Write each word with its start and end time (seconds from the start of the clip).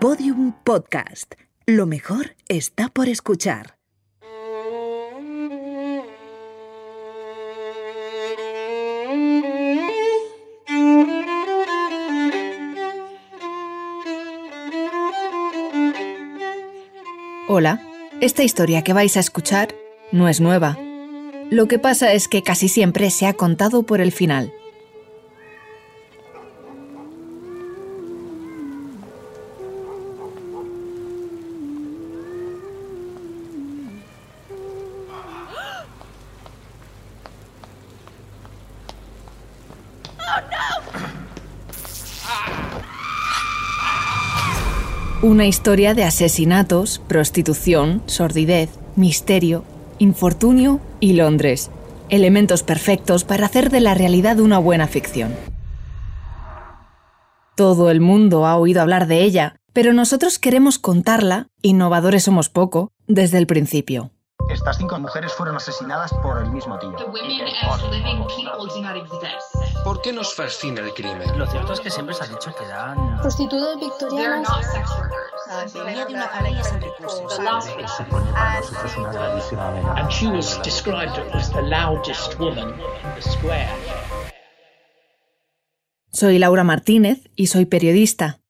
Podium 0.00 0.52
Podcast. 0.62 1.34
Lo 1.66 1.84
mejor 1.84 2.36
está 2.48 2.88
por 2.88 3.08
escuchar. 3.08 3.74
Hola, 17.48 17.82
esta 18.20 18.44
historia 18.44 18.82
que 18.84 18.92
vais 18.92 19.16
a 19.16 19.20
escuchar 19.20 19.74
no 20.12 20.28
es 20.28 20.40
nueva. 20.40 20.78
Lo 21.50 21.66
que 21.66 21.80
pasa 21.80 22.12
es 22.12 22.28
que 22.28 22.44
casi 22.44 22.68
siempre 22.68 23.10
se 23.10 23.26
ha 23.26 23.32
contado 23.32 23.82
por 23.82 24.00
el 24.00 24.12
final. 24.12 24.52
Una 45.20 45.46
historia 45.46 45.94
de 45.94 46.04
asesinatos, 46.04 47.00
prostitución, 47.08 48.02
sordidez, 48.06 48.70
misterio, 48.94 49.64
infortunio 49.98 50.80
y 51.00 51.14
Londres. 51.14 51.70
Elementos 52.08 52.62
perfectos 52.62 53.24
para 53.24 53.46
hacer 53.46 53.70
de 53.70 53.80
la 53.80 53.94
realidad 53.94 54.38
una 54.38 54.58
buena 54.58 54.86
ficción. 54.86 55.34
Todo 57.56 57.90
el 57.90 58.00
mundo 58.00 58.46
ha 58.46 58.56
oído 58.56 58.80
hablar 58.80 59.08
de 59.08 59.24
ella, 59.24 59.56
pero 59.72 59.92
nosotros 59.92 60.38
queremos 60.38 60.78
contarla, 60.78 61.48
innovadores 61.62 62.22
somos 62.22 62.48
poco, 62.48 62.92
desde 63.08 63.38
el 63.38 63.48
principio. 63.48 64.12
Estas 64.48 64.78
cinco 64.78 64.98
mujeres 64.98 65.32
fueron 65.32 65.56
asesinadas 65.56 66.12
por 66.22 66.42
el 66.42 66.50
mismo 66.50 66.78
tío. 66.78 66.96
¿Por 69.84 70.00
qué 70.00 70.12
nos 70.12 70.34
fascina 70.34 70.80
el 70.80 70.94
crimen? 70.94 71.38
Lo 71.38 71.46
cierto 71.46 71.74
es 71.74 71.80
que 71.80 71.90
siempre 71.90 72.14
se 72.14 72.24
ha 72.24 72.26
dicho 72.28 72.54
que 72.56 72.64
eran... 72.64 73.18
Prostitutas 73.20 73.78
victorianas. 73.78 74.48
Venía 75.74 76.06
de 76.06 76.14
una 76.14 76.28
familia 76.28 76.64
sin 76.64 76.80
recursos. 76.80 77.38
And 79.96 80.10
she 80.10 80.26
was 80.26 80.58
described 80.62 81.18
as 81.34 81.50
the 81.52 81.62
loudest 81.62 82.38
woman 82.38 82.70
in 82.70 83.14
the 83.14 83.22
square. 83.22 83.68
Soy 86.10 86.38
Laura 86.38 86.64
Martínez 86.64 87.28
y 87.36 87.48
soy 87.48 87.66
periodista. 87.66 88.40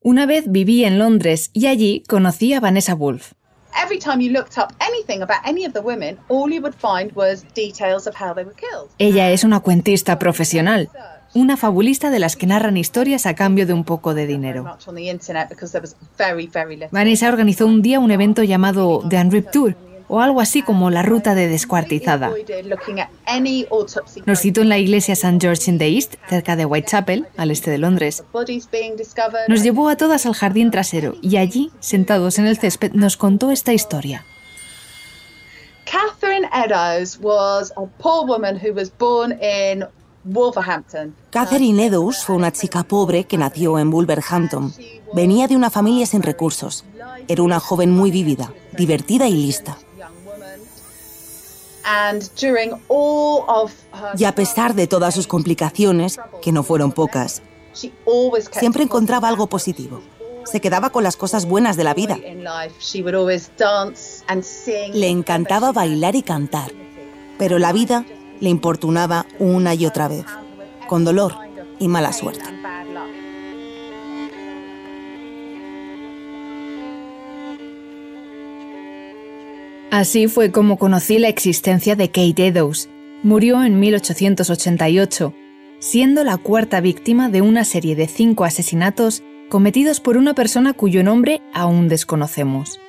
Una 0.00 0.26
vez 0.26 0.44
viví 0.46 0.84
en 0.84 0.98
Londres 0.98 1.50
y 1.54 1.68
allí 1.68 2.02
conocí 2.06 2.52
a 2.52 2.60
Vanessa 2.60 2.94
Wolf. 2.94 3.32
Every 3.82 3.98
time 3.98 4.20
you 4.20 4.30
looked 4.32 4.58
up 4.58 4.72
anything 4.80 5.22
about 5.22 5.40
any 5.44 5.64
of 5.66 5.72
the 5.72 5.80
women, 5.80 6.18
all 6.28 6.50
you 6.50 6.60
would 6.60 6.74
find 6.74 7.12
was 7.12 7.44
details 7.54 8.06
of 8.06 8.14
how 8.14 8.34
they 8.34 8.44
were 8.44 8.54
killed. 8.54 8.88
Ella 8.98 9.30
es 9.30 9.44
una 9.44 9.60
cuentista 9.60 10.18
profesional, 10.18 10.88
una 11.34 11.56
fabulista 11.56 12.10
de 12.10 12.18
las 12.18 12.36
que 12.36 12.46
narran 12.46 12.76
historias 12.76 13.26
a 13.26 13.34
cambio 13.34 13.66
de 13.66 13.72
un 13.72 13.84
poco 13.84 14.14
de 14.14 14.26
dinero. 14.26 14.64
Vanessa 16.90 17.28
organizó 17.28 17.66
un 17.66 17.82
día 17.82 18.00
un 18.00 18.10
evento 18.10 18.42
llamado 18.42 19.02
The 19.08 19.16
Unripped 19.18 19.50
Tour, 19.50 19.76
o 20.14 20.20
algo 20.20 20.42
así 20.42 20.60
como 20.60 20.90
la 20.90 21.02
ruta 21.02 21.34
de 21.34 21.48
descuartizada. 21.48 22.30
Nos 24.26 24.40
citó 24.40 24.60
en 24.60 24.68
la 24.68 24.76
iglesia 24.76 25.14
St. 25.14 25.38
George 25.40 25.70
in 25.70 25.78
the 25.78 25.88
East, 25.88 26.16
cerca 26.28 26.54
de 26.54 26.66
Whitechapel, 26.66 27.26
al 27.38 27.50
este 27.50 27.70
de 27.70 27.78
Londres. 27.78 28.22
Nos 29.48 29.62
llevó 29.62 29.88
a 29.88 29.96
todas 29.96 30.26
al 30.26 30.34
jardín 30.34 30.70
trasero 30.70 31.14
y 31.22 31.38
allí, 31.38 31.70
sentados 31.80 32.38
en 32.38 32.46
el 32.46 32.58
césped, 32.58 32.92
nos 32.92 33.16
contó 33.16 33.50
esta 33.50 33.72
historia. 33.72 34.26
Catherine 35.86 36.46
Eddowes 36.52 37.18
was 37.18 37.72
a 37.78 37.86
poor 37.98 38.26
woman 38.26 38.56
who 38.56 38.74
was 38.74 38.92
born 38.98 39.32
in 39.42 39.86
Wolverhampton. 40.24 41.14
Catherine 41.30 41.82
Eddowes 41.86 42.22
fue 42.22 42.36
una 42.36 42.52
chica 42.52 42.82
pobre 42.82 43.24
que 43.24 43.38
nació 43.38 43.78
en 43.78 43.90
Wolverhampton. 43.90 44.74
Venía 45.14 45.48
de 45.48 45.56
una 45.56 45.70
familia 45.70 46.04
sin 46.04 46.22
recursos. 46.22 46.84
Era 47.28 47.42
una 47.42 47.60
joven 47.60 47.90
muy 47.90 48.10
vívida, 48.10 48.52
divertida 48.76 49.26
y 49.26 49.32
lista. 49.32 49.78
Y 54.16 54.24
a 54.24 54.34
pesar 54.34 54.74
de 54.74 54.86
todas 54.86 55.14
sus 55.14 55.26
complicaciones, 55.26 56.18
que 56.40 56.52
no 56.52 56.62
fueron 56.62 56.92
pocas, 56.92 57.42
siempre 57.72 58.82
encontraba 58.82 59.28
algo 59.28 59.46
positivo. 59.46 60.00
Se 60.44 60.60
quedaba 60.60 60.90
con 60.90 61.04
las 61.04 61.16
cosas 61.16 61.46
buenas 61.46 61.76
de 61.76 61.84
la 61.84 61.94
vida. 61.94 62.18
Le 64.92 65.08
encantaba 65.08 65.72
bailar 65.72 66.16
y 66.16 66.22
cantar, 66.22 66.72
pero 67.38 67.58
la 67.58 67.72
vida 67.72 68.04
le 68.40 68.50
importunaba 68.50 69.26
una 69.38 69.74
y 69.74 69.86
otra 69.86 70.08
vez, 70.08 70.24
con 70.88 71.04
dolor 71.04 71.36
y 71.78 71.88
mala 71.88 72.12
suerte. 72.12 72.61
Así 79.92 80.26
fue 80.26 80.50
como 80.50 80.78
conocí 80.78 81.18
la 81.18 81.28
existencia 81.28 81.96
de 81.96 82.08
Kate 82.08 82.46
Eddowes. 82.46 82.88
Murió 83.22 83.62
en 83.62 83.78
1888, 83.78 85.34
siendo 85.80 86.24
la 86.24 86.38
cuarta 86.38 86.80
víctima 86.80 87.28
de 87.28 87.42
una 87.42 87.66
serie 87.66 87.94
de 87.94 88.08
cinco 88.08 88.44
asesinatos 88.44 89.22
cometidos 89.50 90.00
por 90.00 90.16
una 90.16 90.32
persona 90.32 90.72
cuyo 90.72 91.04
nombre 91.04 91.42
aún 91.52 91.88
desconocemos. 91.88 92.80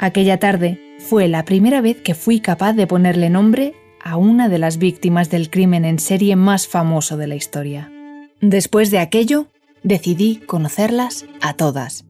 Aquella 0.00 0.40
tarde 0.40 0.80
fue 0.98 1.28
la 1.28 1.44
primera 1.44 1.80
vez 1.80 2.02
que 2.02 2.16
fui 2.16 2.40
capaz 2.40 2.72
de 2.72 2.88
ponerle 2.88 3.30
nombre 3.30 3.74
a 4.02 4.16
una 4.16 4.48
de 4.48 4.58
las 4.58 4.78
víctimas 4.78 5.30
del 5.30 5.48
crimen 5.48 5.84
en 5.84 6.00
serie 6.00 6.34
más 6.34 6.66
famoso 6.66 7.16
de 7.16 7.28
la 7.28 7.36
historia. 7.36 7.92
Después 8.40 8.90
de 8.90 8.98
aquello, 8.98 9.46
decidí 9.84 10.38
conocerlas 10.38 11.24
a 11.40 11.54
todas. 11.54 12.04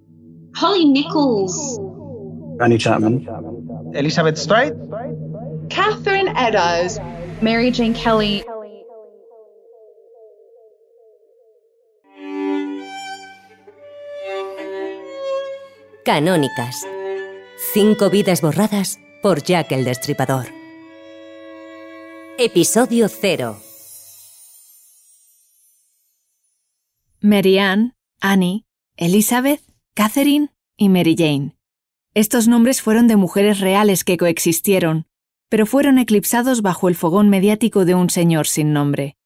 Holly 0.59 0.87
Nichols. 0.87 1.79
Annie 2.61 2.79
Chapman, 2.79 3.27
Elizabeth 3.95 4.39
Stride, 4.39 4.75
Catherine 5.69 6.29
Eddowes. 6.37 7.01
Mary 7.43 7.73
Jane 7.73 7.93
Kelly. 7.93 8.45
Canónicas. 16.05 16.87
Cinco 17.73 18.11
vidas 18.11 18.43
borradas 18.43 19.01
por 19.23 19.43
Jack 19.43 19.73
el 19.73 19.85
Destripador. 19.85 20.47
Episodio 22.39 23.09
0. 23.09 23.57
Mary 27.21 27.59
Ann, 27.59 27.95
Annie, 28.21 28.65
Elizabeth, 28.97 29.63
Catherine 29.95 30.51
y 30.77 30.89
Mary 30.89 31.15
Jane. 31.17 31.57
Estos 32.15 32.47
nombres 32.47 32.83
fueron 32.83 33.09
de 33.09 33.17
mujeres 33.17 33.61
reales 33.61 34.05
que 34.05 34.19
coexistieron, 34.19 35.07
pero 35.49 35.65
fueron 35.65 35.97
eclipsados 35.99 36.61
bajo 36.61 36.91
el 36.91 36.95
fogón 36.95 37.31
mediático 37.31 37.87
de 37.87 37.95
un 37.95 38.11
señor 38.11 38.47
sin 38.47 38.75
nombre. 38.75 39.17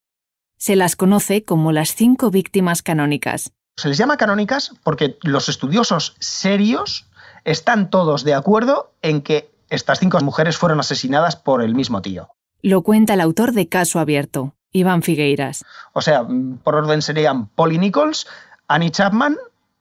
Se 0.56 0.76
las 0.76 0.94
conoce 0.94 1.42
como 1.42 1.72
las 1.72 1.96
cinco 1.96 2.30
víctimas 2.30 2.82
canónicas. 2.82 3.52
se 3.76 3.88
les 3.88 3.98
llama 3.98 4.16
canónicas 4.16 4.72
porque 4.84 5.18
los 5.22 5.48
estudiosos 5.48 6.14
serios 6.20 7.08
están 7.44 7.90
todos 7.90 8.22
de 8.22 8.34
acuerdo 8.34 8.92
en 9.02 9.20
que 9.20 9.50
estas 9.68 9.98
cinco 9.98 10.20
mujeres 10.20 10.56
fueron 10.56 10.78
asesinadas 10.78 11.34
por 11.34 11.62
el 11.62 11.74
mismo 11.74 12.02
tío. 12.02 12.28
Lo 12.62 12.82
cuenta 12.82 13.14
el 13.14 13.20
autor 13.20 13.52
de 13.52 13.68
Caso 13.68 13.98
Abierto, 13.98 14.54
Iván 14.70 15.02
Figueiras. 15.02 15.64
O 15.92 16.02
sea, 16.02 16.24
por 16.62 16.76
orden 16.76 17.02
serían 17.02 17.48
Polly 17.48 17.78
Nichols, 17.78 18.28
Annie 18.68 18.90
Chapman, 18.90 19.36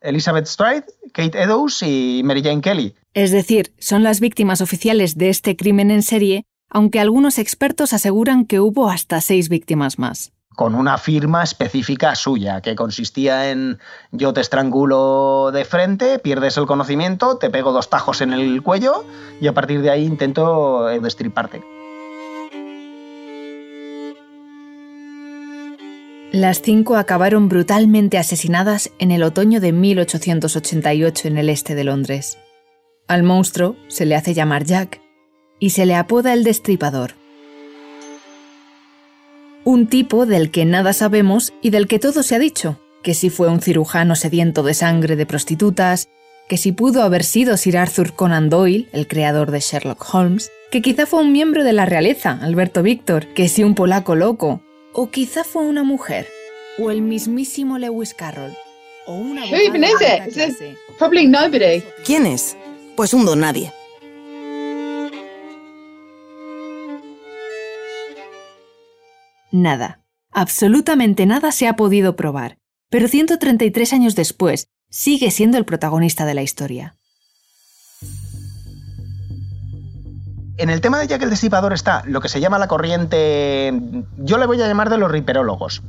Elizabeth 0.06 0.46
Stride, 0.46 0.86
Kate 1.14 1.42
Eddowes 1.42 1.82
y 1.82 2.22
Mary 2.24 2.42
Jane 2.44 2.62
Kelly. 2.62 2.96
Es 3.14 3.32
decir, 3.32 3.74
son 3.80 4.04
las 4.04 4.20
víctimas 4.20 4.62
oficiales 4.62 5.18
de 5.18 5.30
este 5.30 5.56
crimen 5.56 5.92
en 5.92 6.04
serie, 6.04 6.46
aunque 6.70 7.00
algunos 7.00 7.38
expertos 7.40 7.94
aseguran 7.94 8.46
que 8.46 8.60
hubo 8.60 8.90
hasta 8.90 9.22
seis 9.22 9.50
víctimas 9.50 10.00
más. 10.00 10.32
con 10.56 10.74
una 10.74 10.98
firma 10.98 11.44
específica 11.44 12.16
suya, 12.16 12.62
que 12.62 12.76
consistía 12.76 13.52
en 13.52 13.78
yo 14.12 14.34
te 14.34 14.40
estrangulo 14.40 15.52
de 15.52 15.66
frente, 15.66 16.18
pierdes 16.18 16.56
el 16.56 16.66
conocimiento, 16.66 17.38
te 17.38 17.50
pego 17.50 17.74
dos 17.74 17.90
tajos 17.90 18.22
en 18.22 18.32
el 18.32 18.64
cuello 18.64 19.04
y 19.42 19.48
a 19.48 19.54
partir 19.54 19.82
de 19.82 19.92
ahí 19.92 20.06
intento 20.06 20.90
eh, 20.90 21.02
destriparte. 21.02 21.75
Las 26.36 26.62
cinco 26.62 26.98
acabaron 26.98 27.48
brutalmente 27.48 28.18
asesinadas 28.18 28.92
en 29.00 29.12
el 29.12 29.24
otoño 29.24 29.62
de 29.62 29.72
1888 29.72 31.30
en 31.30 31.38
el 31.38 31.48
este 31.48 31.76
de 31.76 31.86
Londres. 31.86 32.38
Al 33.08 33.24
monstruo 33.24 33.78
se 33.88 34.06
le 34.06 34.16
hace 34.16 34.34
llamar 34.34 34.66
Jack 34.66 35.00
y 35.60 35.70
se 35.70 35.86
le 35.86 35.96
apoda 35.96 36.34
el 36.34 36.44
Destripador. 36.44 37.14
Un 39.64 39.88
tipo 39.88 40.26
del 40.26 40.52
que 40.52 40.66
nada 40.66 40.92
sabemos 40.92 41.54
y 41.62 41.70
del 41.70 41.88
que 41.88 42.00
todo 42.00 42.22
se 42.22 42.36
ha 42.36 42.40
dicho, 42.40 42.82
que 43.02 43.14
si 43.14 43.30
fue 43.30 43.48
un 43.48 43.62
cirujano 43.62 44.18
sediento 44.18 44.62
de 44.62 44.74
sangre 44.74 45.16
de 45.16 45.26
prostitutas, 45.26 46.10
que 46.50 46.58
si 46.58 46.74
pudo 46.74 47.04
haber 47.04 47.24
sido 47.24 47.56
Sir 47.56 47.78
Arthur 47.78 48.14
Conan 48.14 48.50
Doyle, 48.50 48.90
el 48.92 49.08
creador 49.08 49.52
de 49.52 49.62
Sherlock 49.62 50.06
Holmes, 50.14 50.52
que 50.70 50.82
quizá 50.82 51.06
fue 51.06 51.22
un 51.22 51.32
miembro 51.32 51.64
de 51.64 51.72
la 51.72 51.86
realeza, 51.86 52.38
Alberto 52.42 52.84
Víctor, 52.84 53.28
que 53.28 53.48
si 53.48 53.64
un 53.64 53.74
polaco 53.74 54.16
loco, 54.16 54.65
o 54.96 55.10
quizá 55.10 55.44
fue 55.44 55.64
una 55.64 55.84
mujer, 55.84 56.28
o 56.78 56.90
el 56.90 57.02
mismísimo 57.02 57.78
Lewis 57.78 58.14
Carroll, 58.14 58.56
o 59.06 59.14
una 59.16 59.44
Who 59.46 59.56
even 59.56 59.84
is 59.84 60.02
it? 60.02 60.38
Is 60.38 60.58
probably 60.98 61.28
nobody. 61.28 61.84
¿Quién 62.06 62.26
es? 62.26 62.56
Pues 62.96 63.14
un 63.14 63.26
don 63.26 63.42
nadie. 63.42 63.74
Nada, 69.52 70.02
absolutamente 70.32 71.26
nada 71.26 71.52
se 71.52 71.68
ha 71.68 71.76
podido 71.76 72.16
probar, 72.16 72.58
pero 72.90 73.08
133 73.10 73.94
años 73.94 74.16
después 74.16 74.70
sigue 74.90 75.30
siendo 75.32 75.58
el 75.58 75.66
protagonista 75.66 76.26
de 76.26 76.36
la 76.36 76.42
historia. 76.42 76.95
En 80.58 80.70
el 80.70 80.80
tema 80.80 81.00
de 81.00 81.08
Jack 81.08 81.22
el 81.22 81.30
Destripador 81.30 81.74
está 81.74 82.04
lo 82.06 82.22
que 82.22 82.30
se 82.30 82.40
llama 82.40 82.58
la 82.58 82.68
corriente, 82.68 83.74
yo 84.18 84.38
le 84.38 84.46
voy 84.46 84.62
a 84.62 84.68
llamar 84.68 84.90
de 84.90 84.98
los 84.98 85.12
riperólogos. 85.12 85.82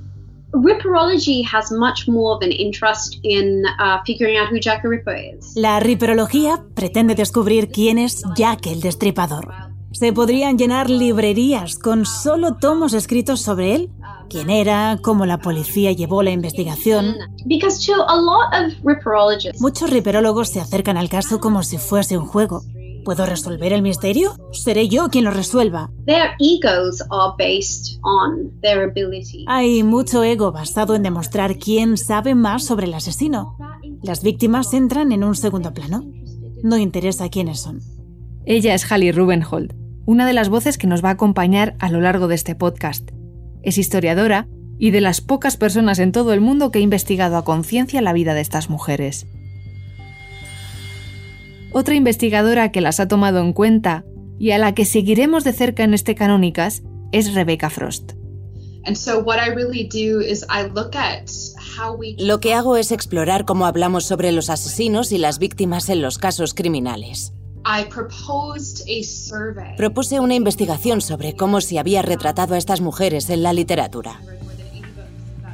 Ripperology 0.53 1.45
has 1.45 1.71
much 1.71 2.09
more 2.09 2.35
of 2.35 2.43
an 2.43 2.51
interest 2.51 3.17
in 3.23 3.63
figuring 4.07 4.39
out 4.39 4.49
who 4.51 4.59
Jack 4.59 4.83
the 4.83 4.89
Ripper 4.89 5.15
is. 5.15 5.53
La 5.55 5.81
riperología 5.81 6.65
pretende 6.75 7.15
descubrir 7.15 7.71
quién 7.71 7.99
es 7.99 8.23
Jack 8.37 8.67
el 8.67 8.81
Destripador. 8.81 9.53
Se 9.93 10.13
podrían 10.13 10.59
llenar 10.59 10.91
librerías 10.91 11.79
con 11.79 12.05
solo 12.05 12.57
tomos 12.57 12.93
escritos 12.93 13.41
sobre 13.41 13.75
él, 13.75 13.91
quién 14.29 14.51
era, 14.51 14.99
cómo 15.03 15.27
la 15.27 15.39
policía 15.39 15.93
llevó 15.93 16.23
la 16.23 16.31
investigación. 16.31 17.17
Muchos 19.59 19.91
riperólogos 19.91 20.49
se 20.49 20.61
acercan 20.61 20.97
al 20.97 21.09
caso 21.09 21.41
como 21.41 21.63
si 21.63 21.79
fuese 21.79 22.19
un 22.19 22.27
juego. 22.27 22.63
¿Puedo 23.07 23.25
resolver 23.25 23.73
el 23.73 23.83
misterio? 23.83 24.33
Seré 24.51 24.89
yo 24.89 25.11
quien 25.11 25.25
lo 25.25 25.31
resuelva. 25.31 25.93
their 26.07 26.31
egos 26.41 27.01
are 27.09 27.35
based 27.39 28.01
on 28.03 28.51
their 28.63 28.83
ability. 28.83 29.45
Hay 29.47 29.85
mucho 29.85 30.25
ego 30.25 30.51
basado 30.51 30.97
en 30.97 31.05
demostrar 31.05 31.57
quién 31.57 31.99
sabe 31.99 32.35
más 32.35 32.65
sobre 32.65 32.87
el 32.87 32.95
asesino. 32.95 33.57
Las 34.03 34.25
víctimas 34.25 34.75
entran 34.75 35.13
en 35.13 35.23
un 35.23 35.37
segundo 35.37 35.73
plano. 35.73 36.03
No 36.65 36.79
interesa 36.79 37.29
quiénes 37.29 37.61
son. 37.61 37.81
Ella 38.45 38.75
es 38.75 38.91
Hallie 38.91 39.13
Rubenhold, 39.13 39.77
una 40.05 40.27
de 40.27 40.33
las 40.33 40.49
voces 40.49 40.77
que 40.77 40.89
nos 40.89 41.05
va 41.05 41.11
a 41.11 41.13
acompañar 41.13 41.77
a 41.79 41.93
lo 41.93 42.01
largo 42.01 42.27
de 42.27 42.35
este 42.35 42.57
podcast. 42.57 43.09
Es 43.63 43.79
historiadora 43.79 44.49
y 44.81 44.91
de 44.91 45.01
las 45.01 45.21
pocas 45.21 45.57
personas 45.57 46.01
en 46.01 46.11
todo 46.11 46.33
el 46.33 46.41
mundo 46.41 46.73
que 46.73 46.81
ha 46.81 46.83
investigado 46.83 47.37
a 47.37 47.45
conciencia 47.45 48.03
la 48.03 48.13
vida 48.13 48.35
de 48.35 48.41
estas 48.41 48.69
mujeres. 48.69 49.29
Otra 51.79 51.95
investigadora 51.95 52.73
que 52.73 52.81
las 52.81 53.01
ha 53.01 53.07
tomado 53.07 53.39
en 53.41 53.53
cuenta 53.53 54.07
y 54.39 54.53
a 54.53 54.57
la 54.57 54.75
que 54.75 54.87
seguiremos 54.87 55.45
de 55.45 55.53
cerca 55.53 55.85
en 55.85 55.93
este 55.93 56.15
Canónicas 56.15 56.83
es 57.13 57.35
Rebecca 57.35 57.69
Frost. 57.69 58.13
And 58.87 58.97
so 58.97 59.19
what 59.19 59.37
I 59.37 59.51
really 59.51 59.87
do 59.87 60.23
is 60.23 60.43
I 60.45 60.71
look 60.75 60.97
at 60.97 61.29
how 61.79 61.95
we 61.95 62.17
Lo 62.19 62.41
que 62.41 62.55
hago 62.55 62.79
es 62.79 62.93
explorar 62.93 63.45
cómo 63.45 63.67
hablamos 63.67 64.07
sobre 64.07 64.33
los 64.33 64.49
asesinos 64.49 65.13
y 65.13 65.19
las 65.19 65.39
víctimas 65.39 65.91
en 65.91 66.01
los 66.01 66.17
casos 66.17 66.55
criminales. 66.55 67.35
Propuse 69.77 70.19
una 70.19 70.35
investigación 70.35 71.03
sobre 71.03 71.37
cómo 71.37 71.61
se 71.61 71.79
había 71.79 72.01
retratado 72.01 72.55
a 72.55 72.59
estas 72.59 72.81
mujeres 72.81 73.29
en 73.29 73.43
la 73.43 73.53
literatura. 73.53 74.23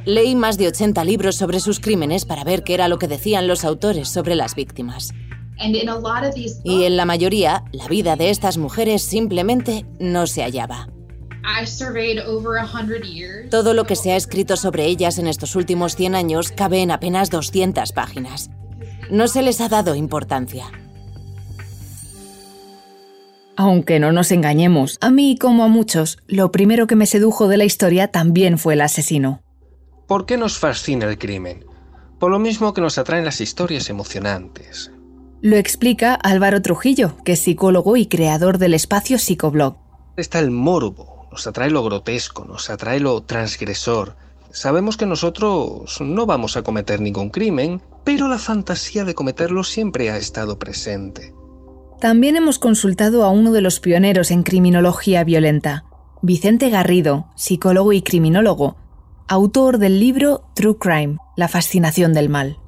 Leí 0.05 0.35
más 0.35 0.57
de 0.57 0.67
80 0.67 1.03
libros 1.03 1.35
sobre 1.35 1.59
sus 1.59 1.81
crímenes 1.81 2.23
para 2.23 2.45
ver 2.45 2.63
qué 2.63 2.75
era 2.75 2.87
lo 2.87 2.97
que 2.97 3.09
decían 3.09 3.47
los 3.47 3.65
autores 3.65 4.07
sobre 4.07 4.35
las 4.35 4.55
víctimas. 4.55 5.13
And 5.59 5.75
in 5.75 5.89
a 5.89 5.97
lot 5.97 6.23
of 6.27 6.33
these 6.33 6.59
Y 6.63 6.85
en 6.85 6.97
la 6.97 7.05
mayoría, 7.05 7.63
la 7.71 7.87
vida 7.87 8.15
de 8.15 8.29
estas 8.29 8.57
mujeres 8.57 9.03
simplemente 9.03 9.85
no 9.99 10.27
se 10.27 10.43
hallaba. 10.43 10.87
I 11.43 11.65
surveyed 11.65 12.19
over 12.25 12.57
a 12.57 12.65
hundred 12.65 13.03
years. 13.03 13.49
Todo 13.49 13.73
lo 13.73 13.85
que 13.85 13.95
se 13.95 14.13
ha 14.13 14.15
escrito 14.15 14.55
sobre 14.55 14.85
ellas 14.85 15.19
en 15.19 15.27
estos 15.27 15.55
últimos 15.55 15.95
100 15.95 16.15
años 16.15 16.51
cabe 16.51 16.81
en 16.81 16.91
apenas 16.91 17.29
200 17.29 17.91
páginas. 17.91 18.49
No 19.11 19.27
se 19.27 19.41
les 19.41 19.59
ha 19.59 19.67
dado 19.67 19.95
importancia. 19.95 20.71
Aunque 23.55 23.99
no 23.99 24.11
nos 24.11 24.31
engañemos, 24.31 24.97
a 25.01 25.11
mí 25.11 25.37
como 25.37 25.63
a 25.63 25.67
muchos, 25.67 26.17
lo 26.27 26.51
primero 26.51 26.87
que 26.87 26.95
me 26.95 27.05
sedujo 27.05 27.47
de 27.47 27.57
la 27.57 27.65
historia 27.65 28.07
también 28.07 28.57
fue 28.57 28.73
el 28.73 28.81
asesino. 28.81 29.41
¿Por 30.07 30.25
qué 30.25 30.37
nos 30.37 30.57
fascina 30.57 31.05
el 31.05 31.17
crimen? 31.17 31.65
Por 32.19 32.31
lo 32.31 32.39
mismo 32.39 32.73
que 32.73 32.81
nos 32.81 32.97
atraen 32.97 33.25
las 33.25 33.41
historias 33.41 33.89
emocionantes. 33.89 34.92
Lo 35.43 35.57
explica 35.57 36.13
Álvaro 36.13 36.61
Trujillo, 36.61 37.17
que 37.25 37.33
es 37.33 37.41
psicólogo 37.41 37.97
y 37.97 38.05
creador 38.05 38.59
del 38.59 38.73
espacio 38.73 39.19
Psicoblog. 39.19 39.75
Está 40.15 40.39
el 40.39 40.51
morbo, 40.51 41.27
nos 41.33 41.45
atrae 41.47 41.69
lo 41.69 41.83
grotesco, 41.83 42.45
nos 42.45 42.69
atrae 42.69 43.01
lo 43.01 43.21
transgresor. 43.23 44.15
Sabemos 44.51 44.95
que 44.95 45.05
nosotros 45.05 45.99
no 45.99 46.25
vamos 46.25 46.55
a 46.55 46.61
cometer 46.61 47.01
ningún 47.01 47.29
crimen, 47.29 47.81
pero 48.05 48.29
la 48.29 48.37
fantasía 48.37 49.03
de 49.03 49.15
cometerlo 49.15 49.65
siempre 49.65 50.11
ha 50.11 50.15
estado 50.15 50.57
presente. 50.57 51.35
También 51.99 52.37
hemos 52.37 52.57
consultado 52.57 53.25
a 53.25 53.29
uno 53.29 53.51
de 53.51 53.59
los 53.59 53.81
pioneros 53.81 54.31
en 54.31 54.43
criminología 54.43 55.25
violenta, 55.25 55.83
Vicente 56.21 56.69
Garrido, 56.69 57.27
psicólogo 57.35 57.91
y 57.91 58.01
criminólogo, 58.01 58.77
autor 59.27 59.77
del 59.77 59.99
libro 59.99 60.45
True 60.55 60.77
Crime, 60.79 61.17
La 61.35 61.49
fascinación 61.49 62.13
del 62.13 62.29
mal. 62.29 62.62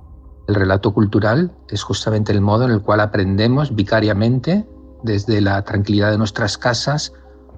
El 0.48 0.56
relato 0.56 0.94
cultural 0.94 1.52
es 1.70 1.84
justamente 1.84 2.32
el 2.32 2.42
modo 2.42 2.66
en 2.66 2.72
el 2.72 2.82
cual 2.82 3.00
aprendemos 3.00 3.76
vicariamente 3.76 4.68
desde 5.04 5.42
la 5.42 5.62
tranquilidad 5.64 6.12
de 6.12 6.18
nuestras 6.18 6.58
casas 6.58 7.14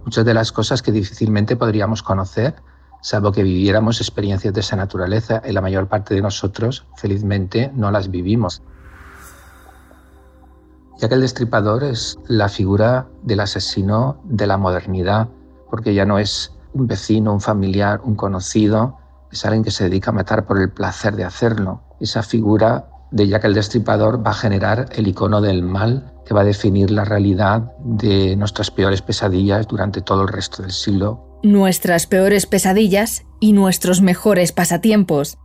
muchas 0.07 0.23
de 0.23 0.33
las 0.33 0.53
cosas 0.53 0.81
que 0.81 0.93
difícilmente 0.93 1.57
podríamos 1.57 2.01
conocer, 2.01 2.55
salvo 3.01 3.33
que 3.33 3.43
viviéramos 3.43 3.99
experiencias 3.99 4.53
de 4.53 4.61
esa 4.61 4.77
naturaleza 4.77 5.41
y 5.45 5.51
la 5.51 5.59
mayor 5.59 5.89
parte 5.89 6.15
de 6.15 6.21
nosotros, 6.21 6.85
felizmente, 6.95 7.73
no 7.75 7.91
las 7.91 8.09
vivimos. 8.09 8.61
Ya 10.97 11.09
que 11.09 11.15
el 11.15 11.19
destripador 11.19 11.83
es 11.83 12.17
la 12.29 12.47
figura 12.47 13.09
del 13.21 13.41
asesino 13.41 14.21
de 14.23 14.47
la 14.47 14.55
modernidad, 14.55 15.27
porque 15.69 15.93
ya 15.93 16.05
no 16.05 16.19
es 16.19 16.55
un 16.71 16.87
vecino, 16.87 17.33
un 17.33 17.41
familiar, 17.41 17.99
un 18.01 18.15
conocido, 18.15 18.97
es 19.29 19.43
alguien 19.43 19.65
que 19.65 19.71
se 19.71 19.83
dedica 19.83 20.11
a 20.11 20.13
matar 20.13 20.45
por 20.45 20.57
el 20.57 20.71
placer 20.71 21.17
de 21.17 21.25
hacerlo. 21.25 21.81
Esa 21.99 22.23
figura 22.23 22.89
de 23.11 23.27
Jack 23.27 23.45
el 23.45 23.53
Destripador 23.53 24.25
va 24.25 24.31
a 24.31 24.35
generar 24.35 24.89
el 24.95 25.07
icono 25.07 25.41
del 25.41 25.63
mal 25.63 26.13
que 26.25 26.33
va 26.33 26.41
a 26.41 26.45
definir 26.45 26.91
la 26.91 27.05
realidad 27.05 27.71
de 27.79 28.35
nuestras 28.35 28.69
peores 28.69 29.01
pesadillas 29.01 29.67
durante 29.67 30.01
todo 30.01 30.23
el 30.23 30.27
resto 30.27 30.61
del 30.61 30.71
siglo. 30.71 31.39
Nuestras 31.43 32.05
peores 32.05 32.45
pesadillas 32.45 33.23
y 33.39 33.53
nuestros 33.53 34.01
mejores 34.01 34.51
pasatiempos. 34.51 35.37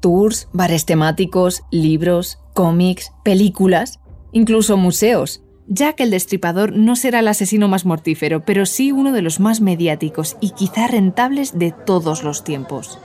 Tours, 0.00 0.48
bares 0.52 0.86
temáticos, 0.86 1.62
libros, 1.70 2.38
cómics, 2.54 3.12
películas, 3.22 4.00
incluso 4.32 4.78
museos. 4.78 5.42
Jack 5.66 6.00
el 6.00 6.10
Destripador 6.10 6.72
no 6.72 6.96
será 6.96 7.20
el 7.20 7.28
asesino 7.28 7.68
más 7.68 7.84
mortífero, 7.84 8.44
pero 8.44 8.66
sí 8.66 8.92
uno 8.92 9.12
de 9.12 9.22
los 9.22 9.38
más 9.38 9.60
mediáticos 9.60 10.36
y 10.40 10.50
quizá 10.50 10.88
rentables 10.88 11.58
de 11.58 11.72
todos 11.72 12.24
los 12.24 12.42
tiempos. 12.42 12.98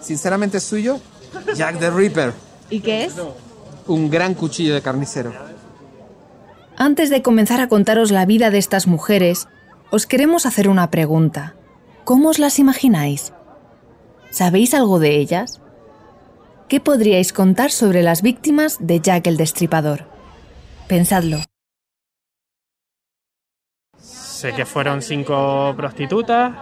Sinceramente 0.00 0.60
suyo, 0.60 1.00
Jack 1.54 1.78
the 1.78 1.90
Ripper. 1.90 2.32
¿Y 2.70 2.80
qué 2.80 3.04
es? 3.04 3.14
Un 3.86 4.10
gran 4.10 4.34
cuchillo 4.34 4.74
de 4.74 4.82
carnicero. 4.82 5.32
Antes 6.76 7.10
de 7.10 7.22
comenzar 7.22 7.60
a 7.60 7.68
contaros 7.68 8.10
la 8.10 8.26
vida 8.26 8.50
de 8.50 8.58
estas 8.58 8.86
mujeres, 8.86 9.48
os 9.90 10.06
queremos 10.06 10.46
hacer 10.46 10.68
una 10.68 10.90
pregunta. 10.90 11.54
¿Cómo 12.04 12.28
os 12.28 12.38
las 12.38 12.58
imagináis? 12.58 13.32
¿Sabéis 14.30 14.74
algo 14.74 14.98
de 14.98 15.16
ellas? 15.16 15.60
¿Qué 16.68 16.80
podríais 16.80 17.32
contar 17.32 17.70
sobre 17.70 18.02
las 18.02 18.22
víctimas 18.22 18.76
de 18.80 19.00
Jack 19.00 19.26
el 19.28 19.36
Destripador? 19.36 20.04
Pensadlo. 20.88 21.38
Sé 24.46 24.52
que 24.54 24.64
fueron 24.64 25.02
cinco 25.02 25.74
prostitutas, 25.76 26.52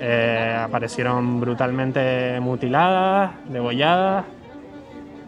eh, 0.00 0.56
aparecieron 0.62 1.38
brutalmente 1.40 2.40
mutiladas, 2.40 3.32
degolladas, 3.48 4.24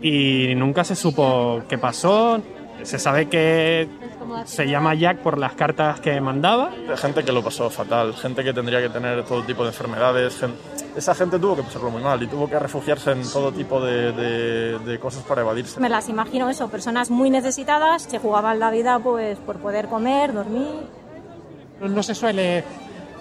y 0.01 0.55
nunca 0.57 0.83
se 0.83 0.97
supo 0.97 1.63
qué 1.69 1.77
pasó. 1.77 2.41
Se 2.83 2.99
sabe 2.99 3.29
que 3.29 3.87
se 4.47 4.67
llama 4.67 4.95
Jack 4.95 5.19
por 5.19 5.37
las 5.37 5.53
cartas 5.53 6.01
que 6.01 6.19
mandaba. 6.23 6.71
Gente 6.97 7.23
que 7.23 7.31
lo 7.33 7.43
pasó 7.45 7.69
fatal, 7.69 8.15
gente 8.15 8.43
que 8.43 8.55
tendría 8.55 8.81
que 8.81 8.89
tener 8.89 9.23
todo 9.27 9.43
tipo 9.43 9.63
de 9.65 9.69
enfermedades. 9.69 10.39
gen- 10.41 10.55
Esa 10.97 11.15
gente 11.15 11.39
tuvo 11.39 11.57
que 11.57 11.63
pasarlo 11.65 11.91
muy 11.91 12.03
mal 12.03 12.23
y 12.23 12.27
tuvo 12.27 12.49
que 12.49 12.59
refugiarse 12.59 13.13
en 13.13 13.23
todo 13.31 13.53
tipo 13.53 13.79
de, 13.83 14.13
de- 14.13 14.79
de 14.79 14.99
cosas 14.99 15.23
para 15.25 15.43
evadirse. 15.43 15.79
Me 15.79 15.91
las 15.91 16.09
imagino 16.09 16.49
eso, 16.49 16.69
personas 16.71 17.11
muy 17.11 17.29
necesitadas 17.29 18.07
que 18.07 18.19
jugaban 18.19 18.59
la 18.59 18.71
vida 18.71 18.99
pues 18.99 19.37
por 19.41 19.59
poder 19.59 19.89
comer, 19.89 20.33
dormir. 20.33 20.67
No 21.81 22.03
se 22.03 22.15
suele 22.15 22.65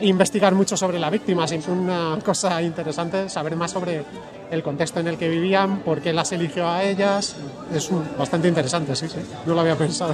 investigar 0.02 0.54
mucho 0.54 0.78
sobre 0.78 1.00
la 1.00 1.10
víctima, 1.10 1.46
es 1.46 1.68
una 1.68 2.18
cosa 2.24 2.62
interesante 2.62 3.30
saber 3.30 3.56
más 3.56 3.72
sobre 3.72 4.06
el 4.52 4.64
contexto 4.64 5.00
en 5.00 5.08
el 5.08 5.18
que 5.18 5.28
vivían, 5.28 5.80
por 5.80 6.02
qué 6.02 6.14
las 6.14 6.32
eligió 6.32 6.68
a 6.68 6.84
ellas. 6.84 7.36
Es 7.74 7.90
bastante 8.18 8.48
interesante, 8.48 8.96
sí, 8.96 9.08
sí. 9.08 9.20
No 9.46 9.54
lo 9.54 9.62
había 9.62 9.78
pensado. 9.78 10.14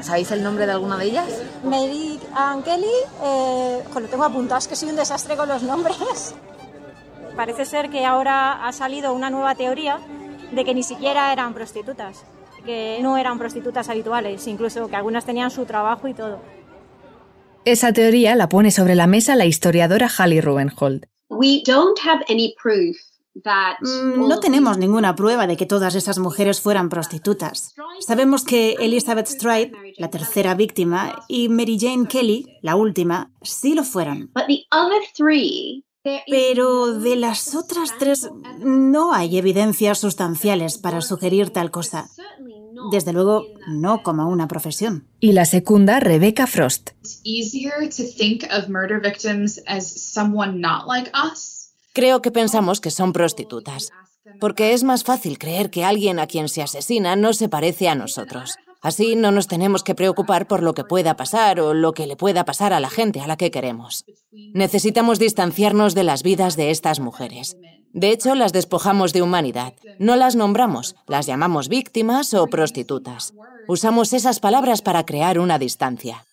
¿Sabéis 0.00 0.30
el 0.32 0.42
nombre 0.42 0.66
de 0.66 0.72
alguna 0.72 0.98
de 0.98 1.06
ellas? 1.06 1.26
Mary 1.64 2.20
Ann 2.34 2.62
Kelly, 2.62 2.86
eh, 3.22 3.82
lo 3.94 4.08
tengo 4.08 4.24
apuntado, 4.24 4.58
es 4.58 4.68
que 4.68 4.76
soy 4.76 4.90
un 4.90 4.96
desastre 4.96 5.36
con 5.36 5.48
los 5.48 5.62
nombres. 5.62 6.34
Parece 7.34 7.64
ser 7.64 7.90
que 7.90 8.04
ahora 8.04 8.66
ha 8.66 8.72
salido 8.72 9.12
una 9.12 9.30
nueva 9.30 9.54
teoría 9.54 9.98
de 10.52 10.64
que 10.64 10.74
ni 10.74 10.82
siquiera 10.82 11.32
eran 11.32 11.54
prostitutas, 11.54 12.24
que 12.64 12.98
no 13.02 13.16
eran 13.16 13.38
prostitutas 13.38 13.88
habituales, 13.88 14.46
incluso 14.46 14.88
que 14.88 14.96
algunas 14.96 15.24
tenían 15.24 15.50
su 15.50 15.64
trabajo 15.64 16.08
y 16.08 16.14
todo. 16.14 16.40
Esa 17.66 17.92
teoría 17.92 18.36
la 18.36 18.48
pone 18.48 18.70
sobre 18.70 18.94
la 18.94 19.08
mesa 19.08 19.34
la 19.34 19.44
historiadora 19.44 20.08
Hallie 20.08 20.40
Rubenhold. 20.40 21.06
We 21.28 21.62
don't 21.66 21.98
have 21.98 22.24
any 22.28 22.54
proof 22.62 22.96
Mm, 23.80 24.28
no 24.28 24.40
tenemos 24.40 24.78
ninguna 24.78 25.14
prueba 25.14 25.46
de 25.46 25.56
que 25.56 25.66
todas 25.66 25.94
esas 25.94 26.18
mujeres 26.18 26.60
fueran 26.60 26.88
prostitutas. 26.88 27.74
Sabemos 28.00 28.44
que 28.44 28.76
Elizabeth 28.80 29.26
Stride, 29.26 29.72
la 29.98 30.08
tercera 30.10 30.54
víctima, 30.54 31.24
y 31.28 31.48
Mary 31.48 31.78
Jane 31.78 32.06
Kelly, 32.08 32.46
la 32.62 32.76
última, 32.76 33.30
sí 33.42 33.74
lo 33.74 33.84
fueron. 33.84 34.30
Pero 36.28 36.98
de 36.98 37.16
las 37.16 37.54
otras 37.54 37.96
tres 37.98 38.30
no 38.58 39.12
hay 39.12 39.38
evidencias 39.38 39.98
sustanciales 39.98 40.78
para 40.78 41.00
sugerir 41.00 41.50
tal 41.50 41.70
cosa. 41.70 42.08
Desde 42.90 43.12
luego, 43.12 43.46
no 43.66 44.02
como 44.02 44.28
una 44.28 44.48
profesión. 44.48 45.08
Y 45.20 45.32
la 45.32 45.44
segunda, 45.44 45.98
Rebecca 46.00 46.46
Frost. 46.46 46.90
Creo 51.92 52.20
que 52.20 52.30
pensamos 52.30 52.80
que 52.80 52.90
son 52.90 53.12
prostitutas, 53.12 53.90
porque 54.38 54.74
es 54.74 54.84
más 54.84 55.02
fácil 55.02 55.38
creer 55.38 55.70
que 55.70 55.84
alguien 55.84 56.18
a 56.18 56.26
quien 56.26 56.48
se 56.48 56.62
asesina 56.62 57.16
no 57.16 57.32
se 57.32 57.48
parece 57.48 57.88
a 57.88 57.94
nosotros. 57.94 58.56
Así 58.82 59.16
no 59.16 59.30
nos 59.32 59.48
tenemos 59.48 59.82
que 59.82 59.94
preocupar 59.94 60.46
por 60.46 60.62
lo 60.62 60.74
que 60.74 60.84
pueda 60.84 61.16
pasar 61.16 61.60
o 61.60 61.74
lo 61.74 61.92
que 61.92 62.06
le 62.06 62.16
pueda 62.16 62.44
pasar 62.44 62.72
a 62.72 62.80
la 62.80 62.90
gente 62.90 63.20
a 63.20 63.26
la 63.26 63.36
que 63.36 63.50
queremos. 63.50 64.04
Necesitamos 64.32 65.18
distanciarnos 65.18 65.94
de 65.94 66.04
las 66.04 66.22
vidas 66.22 66.56
de 66.56 66.70
estas 66.70 67.00
mujeres. 67.00 67.56
De 67.92 68.10
hecho, 68.10 68.34
las 68.34 68.52
despojamos 68.52 69.12
de 69.12 69.22
humanidad. 69.22 69.72
No 69.98 70.16
las 70.16 70.36
nombramos, 70.36 70.96
las 71.06 71.26
llamamos 71.26 71.68
víctimas 71.68 72.34
o 72.34 72.46
prostitutas. 72.46 73.32
Usamos 73.68 74.12
esas 74.12 74.38
palabras 74.38 74.82
para 74.82 75.06
crear 75.06 75.38
una 75.38 75.58
distancia. 75.58 76.26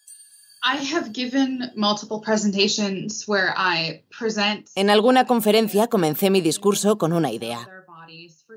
En 4.76 4.90
alguna 4.90 5.26
conferencia 5.26 5.88
comencé 5.88 6.30
mi 6.30 6.42
discurso 6.42 6.98
con 6.98 7.12
una 7.12 7.32
idea, 7.32 7.68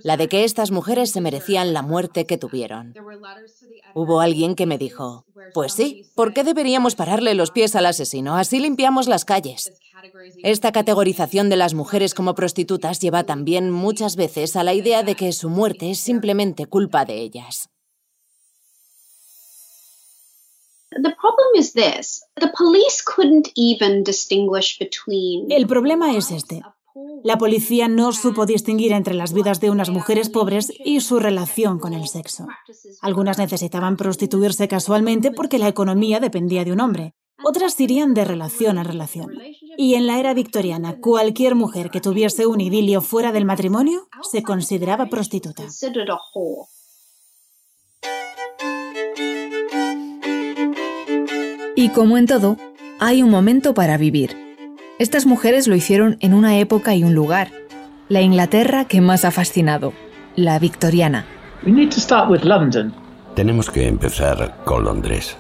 la 0.03 0.17
de 0.17 0.29
que 0.29 0.45
estas 0.45 0.71
mujeres 0.71 1.11
se 1.11 1.21
merecían 1.21 1.73
la 1.73 1.83
muerte 1.83 2.27
que 2.27 2.39
tuvieron. 2.39 2.95
Hubo 3.95 4.21
alguien 4.21 4.55
que 4.55 4.67
me 4.67 4.79
dijo, 4.79 5.25
pues 5.55 5.73
sí, 5.73 6.11
¿por 6.15 6.33
qué 6.33 6.45
deberíamos 6.45 6.95
pararle 6.95 7.35
los 7.35 7.51
pies 7.51 7.75
al 7.77 7.87
asesino? 7.87 8.37
Así 8.37 8.59
limpiamos 8.59 9.09
las 9.09 9.25
calles. 9.25 9.73
Esta 10.43 10.73
categorización 10.73 11.49
de 11.49 11.57
las 11.57 11.75
mujeres 11.75 12.15
como 12.15 12.35
prostitutas 12.35 13.01
lleva 13.01 13.25
también 13.25 13.71
muchas 13.71 14.17
veces 14.17 14.57
a 14.57 14.65
la 14.65 14.75
idea 14.75 15.03
de 15.03 15.15
que 15.15 15.33
su 15.33 15.49
muerte 15.49 15.91
es 15.91 15.99
simplemente 15.99 16.67
culpa 16.67 17.05
de 17.05 17.21
ellas. 17.21 17.71
El 25.49 25.67
problema 25.67 26.17
es 26.17 26.31
este. 26.31 26.63
La 27.23 27.39
policía 27.39 27.89
no 27.89 28.13
supo 28.13 28.47
distinguir 28.47 28.93
entre 28.93 29.15
las 29.15 29.33
vidas 29.33 29.61
de 29.61 29.71
unas 29.71 29.91
mujeres 29.91 30.29
pobres 30.29 30.73
y 30.85 31.01
su 31.01 31.19
relación 31.19 31.79
con 31.79 31.93
el 31.93 32.09
sexo. 32.09 32.47
Algunas 33.03 33.39
necesitaban 33.39 33.97
prostituirse 33.97 34.69
casualmente 34.69 35.31
porque 35.31 35.59
la 35.59 35.69
economía 35.69 36.21
dependía 36.21 36.65
de 36.65 36.73
un 36.73 36.81
hombre. 36.81 37.15
Otras 37.45 37.79
irían 37.81 38.15
de 38.15 38.25
relación 38.25 38.79
a 38.79 38.83
relación. 38.83 39.33
Y 39.77 39.95
en 39.95 40.07
la 40.07 40.19
era 40.19 40.33
victoriana, 40.35 40.99
cualquier 41.01 41.55
mujer 41.55 41.91
que 41.91 42.01
tuviese 42.01 42.47
un 42.47 42.61
idilio 42.61 43.03
fuera 43.03 43.33
del 43.33 43.45
matrimonio 43.45 44.09
se 44.23 44.43
consideraba 44.43 45.07
prostituta. 45.07 45.65
Y 51.75 51.91
como 51.91 52.17
en 52.17 52.27
todo, 52.27 52.57
hay 52.99 53.23
un 53.23 53.31
momento 53.31 53.75
para 53.75 53.99
vivir. 53.99 54.46
Estas 54.99 55.27
mujeres 55.27 55.69
lo 55.69 55.77
hicieron 55.77 56.17
en 56.21 56.33
una 56.33 56.59
época 56.59 56.95
y 56.95 57.05
un 57.05 57.15
lugar, 57.15 57.51
la 58.09 58.23
Inglaterra 58.23 58.87
que 58.87 59.03
más 59.03 59.27
ha 59.27 59.31
fascinado, 59.31 59.93
la 60.37 60.59
victoriana. 60.59 61.27
Tenemos 63.35 63.69
que 63.71 63.89
empezar 63.89 64.57
con 64.65 64.85
Londres. 64.85 65.37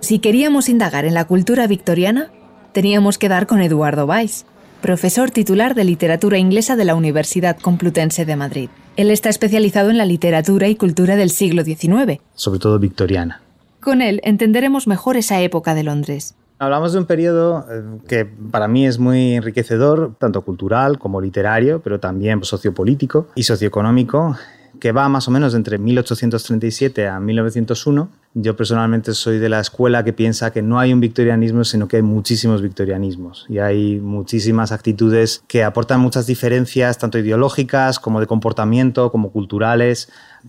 Si 0.00 0.18
queríamos 0.18 0.68
indagar 0.68 1.06
en 1.06 1.14
la 1.14 1.24
cultura 1.24 1.66
victoriana, 1.66 2.30
teníamos 2.72 3.16
que 3.16 3.30
dar 3.30 3.46
con 3.46 3.62
Eduardo 3.62 4.04
Weiss, 4.04 4.44
profesor 4.82 5.30
titular 5.30 5.74
de 5.74 5.84
literatura 5.84 6.36
inglesa 6.36 6.76
de 6.76 6.84
la 6.84 6.96
Universidad 6.96 7.56
Complutense 7.58 8.26
de 8.26 8.36
Madrid. 8.36 8.68
Él 8.96 9.10
está 9.10 9.30
especializado 9.30 9.88
en 9.88 9.96
la 9.96 10.04
literatura 10.04 10.68
y 10.68 10.76
cultura 10.76 11.16
del 11.16 11.30
siglo 11.30 11.64
XIX. 11.64 12.20
Sobre 12.34 12.58
todo 12.58 12.78
victoriana. 12.78 13.40
Con 13.80 14.02
él 14.02 14.20
entenderemos 14.24 14.86
mejor 14.86 15.16
esa 15.16 15.40
época 15.40 15.74
de 15.74 15.84
Londres. 15.84 16.34
Hablamos 16.58 16.92
de 16.92 16.98
un 17.00 17.06
periodo 17.06 17.66
eh, 17.70 17.82
que 18.06 18.24
para 18.24 18.68
mí 18.68 18.86
es 18.86 18.98
muy 18.98 19.34
enriquecedor, 19.34 20.14
tanto 20.18 20.42
cultural 20.42 20.98
como 20.98 21.20
literario, 21.20 21.80
pero 21.82 21.98
también 21.98 22.44
sociopolítico 22.44 23.28
y 23.34 23.42
socioeconómico, 23.42 24.36
que 24.80 24.92
va 24.92 25.08
más 25.08 25.26
o 25.28 25.30
menos 25.30 25.54
entre 25.54 25.78
1837 25.78 27.08
a 27.08 27.18
1901. 27.18 28.08
Yo 28.34 28.56
personalmente 28.56 29.14
soy 29.14 29.38
de 29.38 29.48
la 29.48 29.60
escuela 29.60 30.04
que 30.04 30.12
piensa 30.12 30.52
que 30.52 30.62
no 30.62 30.78
hay 30.78 30.92
un 30.92 31.00
victorianismo, 31.00 31.64
sino 31.64 31.88
que 31.88 31.96
hay 31.96 32.02
muchísimos 32.02 32.62
victorianismos 32.62 33.46
y 33.48 33.58
hay 33.58 34.00
muchísimas 34.00 34.72
actitudes 34.72 35.42
que 35.46 35.64
aportan 35.64 36.00
muchas 36.00 36.26
diferencias, 36.26 36.98
tanto 36.98 37.18
ideológicas 37.18 37.98
como 37.98 38.20
de 38.20 38.26
comportamiento, 38.26 39.10
como 39.10 39.30
culturales, 39.30 40.08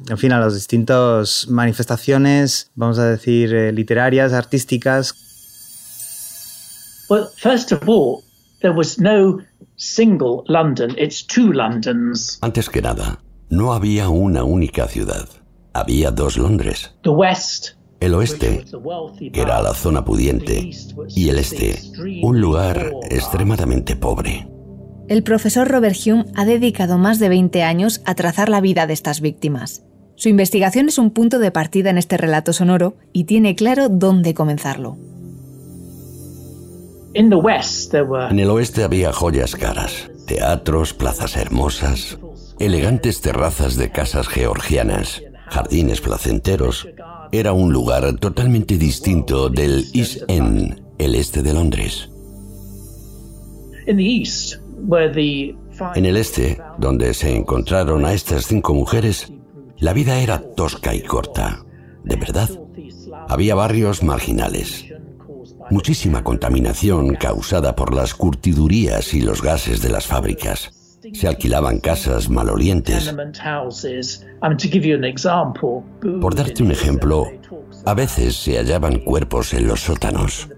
en 0.09 0.17
fin, 0.17 0.33
a 0.33 0.39
las 0.39 0.55
distintas 0.55 1.47
manifestaciones, 1.49 2.71
vamos 2.75 2.99
a 2.99 3.05
decir, 3.05 3.53
eh, 3.53 3.71
literarias, 3.71 4.33
artísticas. 4.33 5.25
Well, 7.09 7.27
first 7.37 7.71
of 7.71 7.87
all, 7.87 8.23
there 8.61 8.73
was 8.73 8.99
no 8.99 9.39
single 9.75 10.43
London, 10.47 10.95
it's 10.97 11.25
two 11.25 11.51
Londons. 11.51 12.39
Antes 12.41 12.69
que 12.69 12.81
nada, 12.81 13.19
no 13.49 13.73
había 13.73 14.09
una 14.09 14.43
única 14.43 14.87
ciudad. 14.87 15.27
Había 15.73 16.09
dos 16.09 16.37
Londres. 16.37 16.95
The 17.03 17.09
West, 17.09 17.75
el 17.99 18.13
oeste, 18.15 18.65
que 19.31 19.41
era 19.41 19.61
la 19.61 19.73
zona 19.73 20.03
pudiente, 20.03 20.71
y 21.09 21.29
el 21.29 21.37
este, 21.37 21.79
un 22.23 22.41
lugar 22.41 22.91
extremadamente 23.09 23.95
pobre. 23.95 24.47
El 25.07 25.21
profesor 25.21 25.67
Robert 25.67 25.97
Hume 26.05 26.25
ha 26.33 26.45
dedicado 26.45 26.97
más 26.97 27.19
de 27.19 27.29
20 27.29 27.61
años 27.61 28.01
a 28.05 28.15
trazar 28.15 28.49
la 28.49 28.61
vida 28.61 28.87
de 28.87 28.93
estas 28.93 29.21
víctimas. 29.21 29.83
Su 30.15 30.29
investigación 30.29 30.87
es 30.87 30.97
un 30.97 31.11
punto 31.11 31.37
de 31.37 31.51
partida 31.51 31.91
en 31.91 31.99
este 31.99 32.17
relato 32.17 32.53
sonoro 32.53 32.95
y 33.13 33.25
tiene 33.25 33.55
claro 33.55 33.89
dónde 33.89 34.33
comenzarlo. 34.33 34.97
En 38.29 38.39
el 38.39 38.49
oeste 38.49 38.83
había 38.83 39.13
joyas 39.13 39.55
caras, 39.55 40.11
teatros, 40.27 40.93
plazas 40.93 41.37
hermosas, 41.37 42.19
elegantes 42.59 43.21
terrazas 43.21 43.77
de 43.77 43.89
casas 43.89 44.27
georgianas, 44.27 45.23
jardines 45.47 46.01
placenteros. 46.01 46.89
Era 47.31 47.53
un 47.53 47.71
lugar 47.71 48.17
totalmente 48.17 48.77
distinto 48.77 49.47
del 49.47 49.85
East 49.93 50.23
End, 50.27 50.83
el 50.97 51.15
este 51.15 51.41
de 51.41 51.53
Londres. 51.53 52.09
En 55.95 56.05
el 56.05 56.17
este, 56.17 56.61
donde 56.77 57.13
se 57.13 57.33
encontraron 57.33 58.05
a 58.05 58.11
estas 58.11 58.45
cinco 58.45 58.73
mujeres, 58.73 59.31
la 59.77 59.93
vida 59.93 60.19
era 60.19 60.41
tosca 60.53 60.93
y 60.93 61.01
corta, 61.01 61.63
de 62.03 62.17
verdad. 62.17 62.49
Había 63.29 63.55
barrios 63.55 64.03
marginales, 64.03 64.84
muchísima 65.69 66.23
contaminación 66.23 67.15
causada 67.15 67.75
por 67.75 67.93
las 67.93 68.13
curtidurías 68.13 69.13
y 69.13 69.21
los 69.21 69.41
gases 69.41 69.81
de 69.81 69.89
las 69.89 70.07
fábricas. 70.07 70.71
Se 71.13 71.27
alquilaban 71.27 71.79
casas 71.79 72.29
malolientes. 72.29 73.13
Por 76.21 76.35
darte 76.35 76.63
un 76.63 76.71
ejemplo, 76.71 77.27
a 77.85 77.93
veces 77.93 78.35
se 78.35 78.57
hallaban 78.57 78.99
cuerpos 78.99 79.53
en 79.53 79.67
los 79.67 79.81
sótanos, 79.81 80.49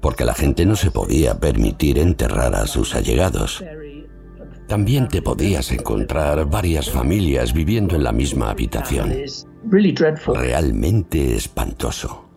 porque 0.00 0.24
la 0.24 0.34
gente 0.34 0.66
no 0.66 0.76
se 0.76 0.90
podía 0.90 1.38
permitir 1.38 1.98
enterrar 1.98 2.54
a 2.54 2.66
sus 2.66 2.94
allegados. 2.94 3.64
También 4.68 5.08
te 5.08 5.22
podías 5.22 5.72
encontrar 5.72 6.48
varias 6.48 6.90
familias 6.90 7.52
viviendo 7.52 7.96
en 7.96 8.04
la 8.04 8.12
misma 8.12 8.50
habitación. 8.50 9.12
Realmente 10.26 11.34
espantoso. 11.34 12.29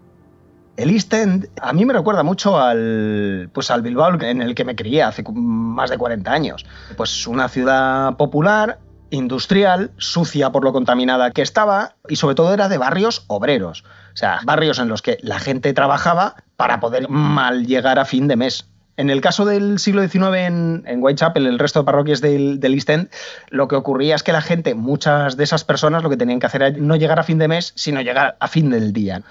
El 0.76 0.90
East 0.90 1.14
End 1.14 1.50
a 1.62 1.72
mí 1.72 1.86
me 1.86 1.94
recuerda 1.94 2.24
mucho 2.24 2.60
al, 2.60 3.50
pues 3.54 3.70
al 3.70 3.84
Bilbao 3.84 4.20
en 4.22 4.42
el 4.42 4.56
que 4.56 4.66
me 4.66 4.76
crié 4.76 5.04
hace 5.04 5.24
más 5.32 5.90
de 5.90 5.98
40 5.98 6.32
años. 6.32 6.66
Pues 6.98 7.28
una 7.28 7.48
ciudad 7.48 8.18
popular, 8.18 8.80
industrial, 9.12 9.92
sucia 9.98 10.52
por 10.52 10.64
lo 10.64 10.74
contaminada 10.74 11.30
que 11.30 11.44
estaba 11.44 11.96
y 12.10 12.16
sobre 12.16 12.36
todo 12.36 12.54
era 12.54 12.70
de 12.70 12.80
barrios 12.80 13.26
obreros. 13.28 13.84
O 14.14 14.18
sea, 14.18 14.40
barrios 14.46 14.80
en 14.80 14.88
los 14.88 15.04
que 15.04 15.20
la 15.22 15.40
gente 15.40 15.74
trabajaba 15.74 16.36
para 16.56 16.80
poder 16.80 17.08
mal 17.08 17.68
llegar 17.68 18.00
a 18.00 18.06
fin 18.06 18.28
de 18.28 18.36
mes. 18.36 18.68
En 18.96 19.10
el 19.10 19.22
caso 19.22 19.46
del 19.46 19.80
siglo 19.80 20.08
XIX 20.08 20.24
en, 20.36 20.98
Whitechapel, 21.00 21.48
el 21.48 21.58
resto 21.58 21.80
de 21.80 21.86
parroquias 21.86 22.22
del, 22.22 22.60
del, 22.60 22.76
East 22.76 22.90
End, 22.90 23.10
lo 23.50 23.68
que 23.68 23.76
ocurría 23.76 24.14
es 24.14 24.22
que 24.22 24.32
la 24.32 24.42
gente, 24.42 24.76
muchas 24.76 25.36
de 25.36 25.44
esas 25.44 25.64
personas, 25.64 26.04
lo 26.04 26.12
que 26.12 26.18
tenían 26.18 26.40
que 26.40 26.46
hacer 26.46 26.62
era 26.62 26.78
no 26.78 26.96
llegar 26.96 27.20
a 27.20 27.24
fin 27.24 27.40
de 27.40 27.48
mes, 27.48 27.74
sino 27.76 28.02
llegar 28.02 28.38
a 28.40 28.48
fin 28.48 28.70
del 28.70 28.94
día. 28.94 29.24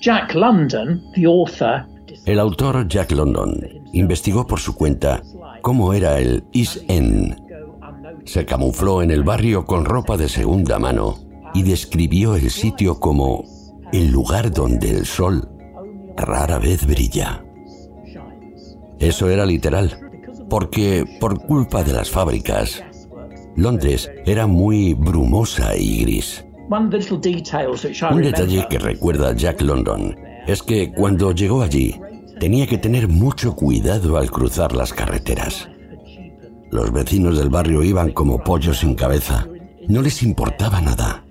Jack 0.00 0.34
London, 0.34 1.02
el 2.26 2.38
autor 2.38 2.86
Jack 2.88 3.12
London 3.12 3.58
investigó 3.92 4.46
por 4.46 4.60
su 4.60 4.74
cuenta 4.74 5.22
cómo 5.62 5.92
era 5.92 6.18
el 6.18 6.44
East 6.52 6.78
End. 6.88 7.36
Se 8.24 8.44
camufló 8.44 9.02
en 9.02 9.10
el 9.10 9.22
barrio 9.22 9.64
con 9.64 9.84
ropa 9.84 10.16
de 10.16 10.28
segunda 10.28 10.78
mano 10.78 11.18
y 11.54 11.62
describió 11.62 12.36
el 12.36 12.50
sitio 12.50 13.00
como 13.00 13.44
el 13.92 14.10
lugar 14.10 14.52
donde 14.52 14.90
el 14.90 15.06
sol 15.06 15.48
rara 16.16 16.58
vez 16.58 16.86
brilla. 16.86 17.44
Eso 18.98 19.28
era 19.28 19.44
literal, 19.44 19.98
porque 20.48 21.04
por 21.20 21.46
culpa 21.46 21.82
de 21.82 21.92
las 21.92 22.10
fábricas, 22.10 22.82
Londres 23.56 24.10
era 24.24 24.46
muy 24.46 24.94
brumosa 24.94 25.76
y 25.76 26.02
gris. 26.02 26.45
Un 26.68 28.22
detalle 28.22 28.66
que 28.68 28.78
recuerda 28.78 29.34
Jack 29.34 29.62
London 29.62 30.16
es 30.46 30.62
que 30.62 30.92
cuando 30.92 31.32
llegó 31.32 31.62
allí 31.62 32.00
tenía 32.38 32.66
que 32.66 32.78
tener 32.78 33.08
mucho 33.08 33.54
cuidado 33.54 34.16
al 34.16 34.30
cruzar 34.30 34.74
las 34.74 34.92
carreteras. 34.92 35.68
Los 36.70 36.92
vecinos 36.92 37.38
del 37.38 37.48
barrio 37.48 37.82
iban 37.82 38.12
como 38.12 38.42
pollos 38.42 38.80
sin 38.80 38.94
cabeza. 38.94 39.46
No 39.88 40.02
les 40.02 40.22
importaba 40.22 40.80
nada. 40.80 41.24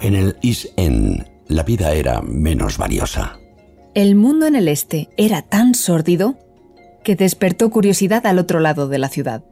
En 0.00 0.14
el 0.14 0.36
East 0.42 0.66
End 0.76 1.24
la 1.48 1.62
vida 1.62 1.92
era 1.92 2.20
menos 2.22 2.78
valiosa. 2.78 3.38
El 3.94 4.14
mundo 4.16 4.46
en 4.46 4.56
el 4.56 4.68
este 4.68 5.08
era 5.16 5.42
tan 5.42 5.74
sórdido 5.74 6.36
que 7.02 7.16
despertó 7.16 7.70
curiosidad 7.70 8.26
al 8.26 8.38
otro 8.38 8.60
lado 8.60 8.88
de 8.88 8.98
la 8.98 9.08
ciudad. 9.08 9.44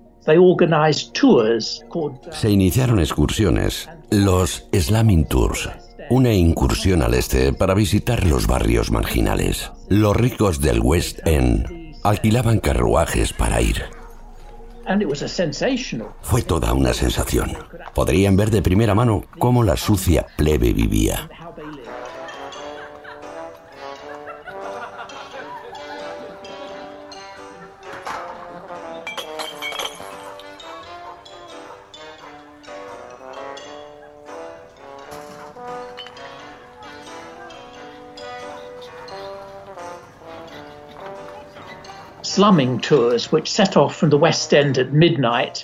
Se 2.31 2.51
iniciaron 2.51 3.01
excursiones, 3.01 3.89
los 4.11 4.69
Slamming 4.73 5.25
Tours, 5.25 5.69
una 6.11 6.33
incursión 6.33 7.03
al 7.03 7.15
este 7.15 7.53
para 7.53 7.75
visitar 7.75 8.27
los 8.27 8.47
barrios 8.47 8.91
marginales. 8.91 9.73
Los 9.89 10.17
ricos 10.17 10.61
del 10.61 10.81
West 10.81 11.27
End 11.27 11.67
alquilaban 12.05 12.61
carruajes 12.61 13.33
para 13.33 13.61
ir. 13.61 13.83
Fue 16.23 16.43
toda 16.43 16.73
una 16.73 16.93
sensación. 16.93 17.53
Podrían 17.95 18.37
ver 18.37 18.51
de 18.51 18.63
primera 18.63 18.95
mano 18.95 19.25
cómo 19.39 19.63
la 19.63 19.77
sucia 19.77 20.27
plebe 20.37 20.73
vivía. 20.73 21.29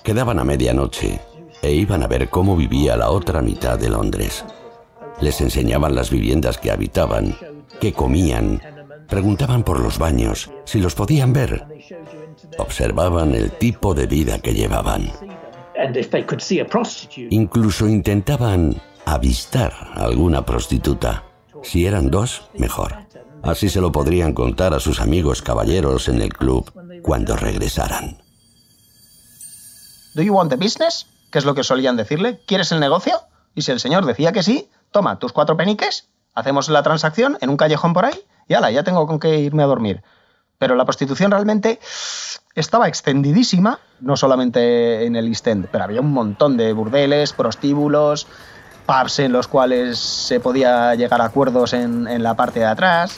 Quedaban 0.05 0.39
a 0.39 0.45
medianoche 0.45 1.19
e 1.63 1.73
iban 1.73 2.03
a 2.03 2.07
ver 2.07 2.29
cómo 2.29 2.57
vivía 2.57 2.97
la 2.97 3.11
otra 3.11 3.41
mitad 3.41 3.79
de 3.79 3.89
Londres. 3.89 4.45
Les 5.21 5.41
enseñaban 5.41 5.95
las 5.95 6.11
viviendas 6.11 6.59
que 6.59 6.71
habitaban, 6.71 7.37
qué 7.81 7.93
comían, 7.93 8.61
preguntaban 9.09 9.63
por 9.63 9.81
los 9.81 9.99
baños, 9.99 10.51
si 10.65 10.81
los 10.81 10.95
podían 10.95 11.33
ver. 11.33 11.65
Observaban 12.59 13.35
el 13.35 13.51
tipo 13.53 13.95
de 13.95 14.07
vida 14.07 14.39
que 14.39 14.53
llevaban. 14.53 15.11
Incluso 17.31 17.89
intentaban 17.89 18.77
avistar 19.07 19.73
a 19.95 20.05
alguna 20.05 20.45
prostituta. 20.45 21.25
Si 21.63 21.87
eran 21.87 22.11
dos, 22.11 22.49
mejor. 22.57 23.08
Así 23.43 23.69
se 23.69 23.81
lo 23.81 23.93
podrían 23.93 24.35
contar 24.35 24.75
a 24.75 24.81
sus 24.81 25.01
amigos 25.01 25.43
caballeros 25.43 26.09
en 26.09 26.21
el 26.21 26.33
club 26.33 26.73
cuando 27.03 27.37
regresaran. 27.37 28.19
¿Do 30.15 30.23
you 30.23 30.35
want 30.35 30.51
the 30.51 30.57
business? 30.57 31.07
¿Qué 31.31 31.39
es 31.39 31.45
lo 31.45 31.55
que 31.55 31.63
solían 31.63 31.97
decirle? 31.97 32.41
¿Quieres 32.47 32.73
el 32.73 32.81
negocio? 32.81 33.21
Y 33.55 33.63
si 33.63 33.71
el 33.73 33.81
señor 33.81 34.07
decía 34.07 34.33
que 34.33 34.43
sí, 34.43 34.69
toma 34.91 35.19
tus 35.19 35.33
cuatro 35.33 35.57
peniques, 35.57 36.09
hacemos 36.35 36.69
la 36.69 36.83
transacción 36.83 37.39
en 37.41 37.51
un 37.51 37.57
callejón 37.57 37.93
por 37.93 38.05
ahí 38.05 38.19
y 38.49 38.55
ala, 38.55 38.71
ya 38.71 38.83
tengo 38.83 39.07
con 39.07 39.21
qué 39.21 39.39
irme 39.39 39.63
a 39.63 39.67
dormir. 39.67 40.03
Pero 40.59 40.75
la 40.75 40.85
prostitución 40.85 41.31
realmente 41.31 41.79
estaba 42.55 42.89
extendidísima, 42.89 43.79
no 44.01 44.17
solamente 44.17 45.07
en 45.07 45.15
el 45.15 45.29
East 45.29 45.47
End, 45.47 45.69
pero 45.71 45.85
había 45.85 46.01
un 46.01 46.13
montón 46.13 46.57
de 46.57 46.73
burdeles, 46.73 47.33
prostíbulos, 47.33 48.27
pubs 48.87 49.19
en 49.21 49.33
los 49.33 49.47
cuales 49.47 49.99
se 49.99 50.41
podía 50.41 50.95
llegar 50.95 51.21
a 51.21 51.27
acuerdos 51.27 51.75
en, 51.75 52.09
en 52.09 52.23
la 52.23 52.35
parte 52.35 52.61
de 52.61 52.67
atrás. 52.67 53.17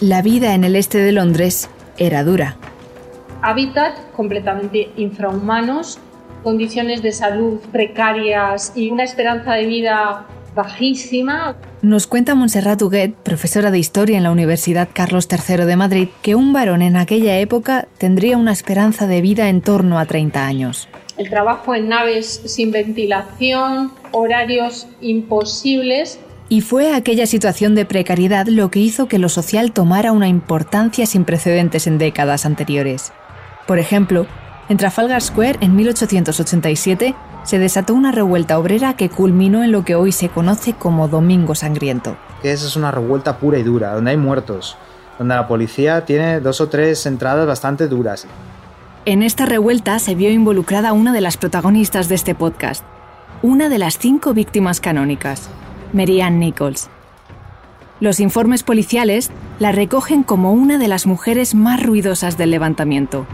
La 0.00 0.22
vida 0.22 0.54
en 0.54 0.62
el 0.62 0.76
este 0.76 0.98
de 0.98 1.10
Londres 1.10 1.68
era 1.96 2.22
dura. 2.22 2.56
Hábitat 3.42 4.12
completamente 4.12 4.92
infrahumanos, 4.96 5.98
condiciones 6.44 7.02
de 7.02 7.10
salud 7.10 7.58
precarias 7.72 8.72
y 8.76 8.90
una 8.90 9.02
esperanza 9.02 9.54
de 9.54 9.66
vida 9.66 10.24
bajísima. 10.54 11.56
Nos 11.82 12.06
cuenta 12.06 12.36
Montserrat 12.36 12.80
Huguet, 12.80 13.12
profesora 13.12 13.72
de 13.72 13.80
historia 13.80 14.18
en 14.18 14.22
la 14.22 14.30
Universidad 14.30 14.88
Carlos 14.92 15.26
III 15.28 15.64
de 15.64 15.74
Madrid, 15.74 16.08
que 16.22 16.36
un 16.36 16.52
varón 16.52 16.82
en 16.82 16.96
aquella 16.96 17.36
época 17.40 17.88
tendría 17.98 18.36
una 18.36 18.52
esperanza 18.52 19.08
de 19.08 19.20
vida 19.20 19.48
en 19.48 19.62
torno 19.62 19.98
a 19.98 20.06
30 20.06 20.46
años. 20.46 20.88
El 21.16 21.28
trabajo 21.28 21.74
en 21.74 21.88
naves 21.88 22.42
sin 22.44 22.70
ventilación, 22.70 23.90
horarios 24.12 24.86
imposibles 25.00 26.20
y 26.48 26.62
fue 26.62 26.94
aquella 26.94 27.26
situación 27.26 27.74
de 27.74 27.84
precariedad 27.84 28.46
lo 28.46 28.70
que 28.70 28.80
hizo 28.80 29.06
que 29.06 29.18
lo 29.18 29.28
social 29.28 29.72
tomara 29.72 30.12
una 30.12 30.28
importancia 30.28 31.06
sin 31.06 31.24
precedentes 31.24 31.86
en 31.86 31.98
décadas 31.98 32.46
anteriores. 32.46 33.12
Por 33.66 33.78
ejemplo, 33.78 34.26
en 34.68 34.78
Trafalgar 34.78 35.20
Square 35.20 35.58
en 35.60 35.76
1887 35.76 37.14
se 37.44 37.58
desató 37.58 37.94
una 37.94 38.12
revuelta 38.12 38.58
obrera 38.58 38.94
que 38.94 39.10
culminó 39.10 39.62
en 39.62 39.72
lo 39.72 39.84
que 39.84 39.94
hoy 39.94 40.12
se 40.12 40.28
conoce 40.28 40.72
como 40.72 41.08
Domingo 41.08 41.54
Sangriento. 41.54 42.16
Esa 42.42 42.66
es 42.66 42.76
una 42.76 42.90
revuelta 42.90 43.38
pura 43.38 43.58
y 43.58 43.62
dura, 43.62 43.94
donde 43.94 44.12
hay 44.12 44.16
muertos, 44.16 44.76
donde 45.18 45.34
la 45.34 45.48
policía 45.48 46.04
tiene 46.04 46.40
dos 46.40 46.60
o 46.60 46.68
tres 46.68 47.04
entradas 47.06 47.46
bastante 47.46 47.88
duras. 47.88 48.26
En 49.04 49.22
esta 49.22 49.46
revuelta 49.46 49.98
se 49.98 50.14
vio 50.14 50.30
involucrada 50.30 50.92
una 50.92 51.12
de 51.12 51.20
las 51.20 51.36
protagonistas 51.36 52.08
de 52.08 52.14
este 52.14 52.34
podcast, 52.34 52.84
una 53.42 53.68
de 53.68 53.78
las 53.78 53.98
cinco 53.98 54.34
víctimas 54.34 54.80
canónicas, 54.80 55.48
Marianne 55.92 56.38
Nichols. 56.38 56.88
Los 58.00 58.20
informes 58.20 58.62
policiales 58.62 59.30
la 59.58 59.72
recogen 59.72 60.22
como 60.22 60.52
una 60.52 60.78
de 60.78 60.88
las 60.88 61.06
mujeres 61.06 61.54
más 61.54 61.82
ruidosas 61.82 62.38
del 62.38 62.50
levantamiento. 62.50 63.26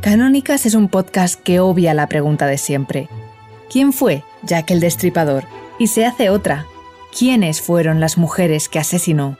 Canónicas 0.00 0.64
es 0.64 0.74
un 0.74 0.88
podcast 0.88 1.42
que 1.42 1.58
obvia 1.58 1.92
la 1.92 2.06
pregunta 2.06 2.46
de 2.46 2.56
siempre. 2.56 3.08
¿Quién 3.70 3.92
fue 3.92 4.22
Jack 4.42 4.70
el 4.70 4.80
Destripador? 4.80 5.44
Y 5.78 5.88
se 5.88 6.06
hace 6.06 6.30
otra. 6.30 6.66
¿Quiénes 7.16 7.60
fueron 7.60 8.00
las 8.00 8.16
mujeres 8.16 8.68
que 8.68 8.78
asesinó? 8.78 9.36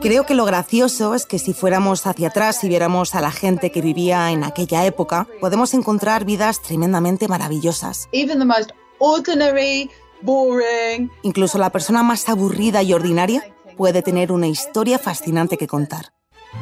Creo 0.00 0.26
que 0.26 0.34
lo 0.34 0.44
gracioso 0.44 1.14
es 1.14 1.26
que 1.26 1.38
si 1.38 1.52
fuéramos 1.52 2.06
hacia 2.06 2.28
atrás 2.28 2.62
y 2.64 2.68
viéramos 2.68 3.14
a 3.14 3.20
la 3.20 3.30
gente 3.30 3.70
que 3.70 3.82
vivía 3.82 4.30
en 4.30 4.44
aquella 4.44 4.84
época, 4.86 5.26
podemos 5.40 5.74
encontrar 5.74 6.24
vidas 6.24 6.62
tremendamente 6.62 7.28
maravillosas. 7.28 8.08
Incluso 11.22 11.58
la 11.58 11.70
persona 11.70 12.02
más 12.02 12.28
aburrida 12.28 12.82
y 12.82 12.92
ordinaria 12.92 13.44
puede 13.76 14.02
tener 14.02 14.32
una 14.32 14.46
historia 14.46 14.98
fascinante 14.98 15.56
que 15.56 15.66
contar. 15.66 16.12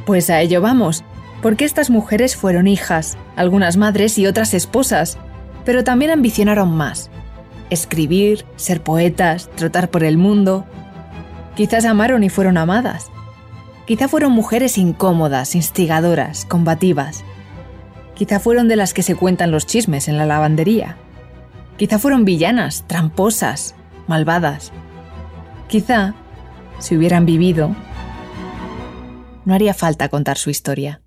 Pues 0.07 0.31
a 0.31 0.41
ello 0.41 0.61
vamos, 0.61 1.03
porque 1.43 1.65
estas 1.65 1.91
mujeres 1.91 2.37
fueron 2.37 2.67
hijas, 2.69 3.17
algunas 3.37 3.77
madres 3.77 4.19
y 4.19 4.27
otras 4.27 4.55
esposas, 4.55 5.19
pero 5.65 5.85
también 5.85 6.11
ambicionaron 6.11 6.71
más. 6.77 7.11
escribir, 7.71 8.47
ser 8.57 8.83
poetas, 8.83 9.51
trotar 9.57 9.91
por 9.91 10.05
el 10.05 10.17
mundo. 10.17 10.65
Quizás 11.59 11.87
amaron 11.87 12.23
y 12.23 12.29
fueron 12.29 12.57
amadas. 12.57 13.11
Quizá 13.85 14.07
fueron 14.07 14.31
mujeres 14.31 14.79
incómodas, 14.79 15.57
instigadoras, 15.57 16.45
combativas. 16.45 17.25
Quizá 18.15 18.39
fueron 18.39 18.69
de 18.69 18.77
las 18.77 18.95
que 18.95 19.03
se 19.03 19.17
cuentan 19.17 19.51
los 19.51 19.67
chismes 19.67 20.07
en 20.07 20.19
la 20.19 20.25
lavandería. 20.25 20.99
Quizá 21.77 21.99
fueron 21.99 22.25
villanas, 22.25 22.85
tramposas, 22.87 23.75
malvadas. 24.07 24.71
Quizá, 25.67 26.15
si 26.79 26.97
hubieran 26.97 27.27
vivido, 27.27 27.75
no 29.45 29.53
haría 29.53 29.75
falta 29.75 30.09
contar 30.09 30.39
su 30.39 30.51
historia. 30.51 31.01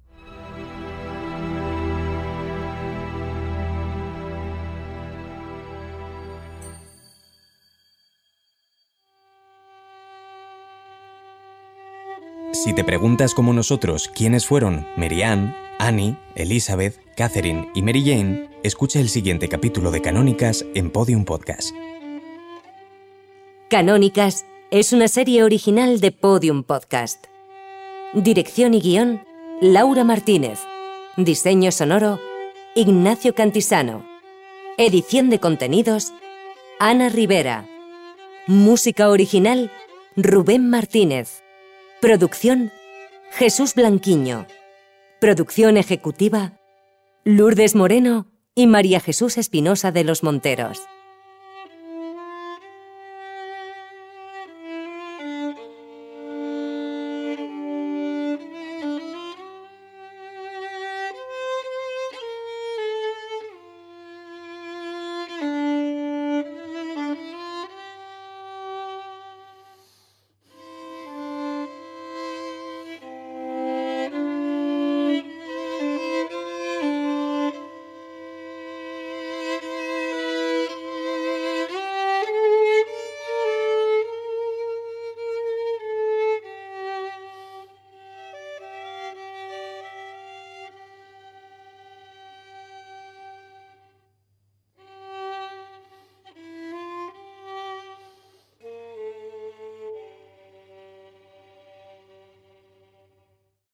Si 12.64 12.74
te 12.74 12.84
preguntas 12.84 13.34
como 13.34 13.54
nosotros 13.54 14.08
quiénes 14.14 14.46
fueron 14.46 14.86
Marianne, 14.96 15.56
Annie, 15.80 16.16
Elizabeth, 16.36 16.96
Catherine 17.16 17.72
y 17.74 17.82
Mary 17.82 18.04
Jane, 18.06 18.52
escucha 18.62 19.00
el 19.00 19.10
siguiente 19.10 19.50
capítulo 19.50 19.90
de 19.90 20.00
Canónicas 20.00 20.64
en 20.76 20.92
Podium 20.92 21.26
Podcast. 21.26 21.76
Canónicas 23.68 24.46
es 24.70 24.94
una 24.94 25.08
serie 25.08 25.42
original 25.44 26.02
de 26.02 26.12
Podium 26.12 26.62
Podcast. 26.62 27.26
Dirección 28.14 28.76
y 28.76 28.82
guion, 28.82 29.24
Laura 29.60 30.04
Martínez. 30.04 30.60
Diseño 31.18 31.72
sonoro, 31.72 32.20
Ignacio 32.76 33.34
Cantisano. 33.34 34.06
Edición 34.78 35.32
de 35.32 35.40
contenidos, 35.40 36.14
Ana 36.80 37.10
Rivera. 37.10 37.68
Música 38.46 39.10
original, 39.10 39.72
Rubén 40.16 40.70
Martínez. 40.70 41.42
Producción, 42.02 42.72
Jesús 43.30 43.76
Blanquiño. 43.76 44.48
Producción 45.20 45.78
ejecutiva, 45.78 46.54
Lourdes 47.26 47.76
Moreno 47.76 48.26
y 48.56 48.66
María 48.66 49.00
Jesús 49.00 49.38
Espinosa 49.38 49.92
de 49.92 50.04
los 50.04 50.24
Monteros. 50.24 50.82